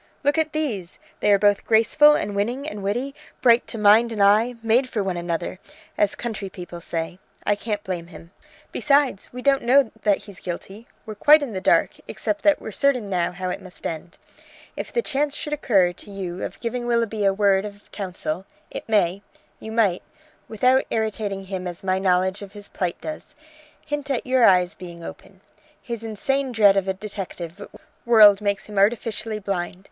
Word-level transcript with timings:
Look 0.23 0.39
at 0.39 0.51
these! 0.51 0.97
They 1.19 1.31
are 1.31 1.37
both 1.37 1.63
graceful 1.63 2.13
and 2.15 2.35
winning 2.35 2.67
and 2.67 2.81
witty, 2.81 3.13
bright 3.43 3.67
to 3.67 3.77
mind 3.77 4.11
and 4.11 4.19
eye, 4.23 4.55
made 4.63 4.89
for 4.89 5.03
one 5.03 5.15
another, 5.15 5.59
as 5.95 6.15
country 6.15 6.49
people 6.49 6.81
say. 6.81 7.19
I 7.45 7.53
can't 7.53 7.83
blame 7.83 8.07
him. 8.07 8.31
Besides, 8.71 9.31
we 9.31 9.43
don't 9.43 9.61
know 9.61 9.91
that 10.01 10.17
he's 10.23 10.39
guilty. 10.39 10.87
We're 11.05 11.13
quite 11.13 11.43
in 11.43 11.53
the 11.53 11.61
dark, 11.61 11.97
except 12.07 12.41
that 12.41 12.59
we're 12.59 12.71
certain 12.71 13.11
how 13.11 13.51
it 13.51 13.61
must 13.61 13.85
end. 13.85 14.17
If 14.75 14.91
the 14.91 15.03
chance 15.03 15.35
should 15.35 15.53
occur 15.53 15.93
to 15.93 16.09
you 16.09 16.43
of 16.43 16.59
giving 16.61 16.87
Willoughby 16.87 17.23
a 17.23 17.31
word 17.31 17.63
of 17.63 17.91
counsel 17.91 18.47
it 18.71 18.89
may 18.89 19.21
you 19.59 19.71
might, 19.71 20.01
without 20.47 20.83
irritating 20.89 21.43
him 21.45 21.67
as 21.67 21.83
my 21.83 21.99
knowledge 21.99 22.41
of 22.41 22.53
his 22.53 22.69
plight 22.69 22.99
does, 23.01 23.35
hint 23.85 24.09
at 24.09 24.25
your 24.25 24.45
eyes 24.45 24.73
being 24.73 25.03
open. 25.03 25.41
His 25.79 26.03
insane 26.03 26.51
dread 26.51 26.75
of 26.75 26.87
a 26.87 26.93
detective 26.95 27.67
world 28.03 28.41
makes 28.41 28.65
him 28.65 28.79
artificially 28.79 29.37
blind. 29.37 29.77